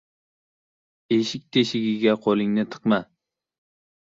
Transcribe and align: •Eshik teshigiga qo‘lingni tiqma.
•Eshik 1.17 1.43
teshigiga 1.57 2.17
qo‘lingni 2.25 2.65
tiqma. 2.73 3.01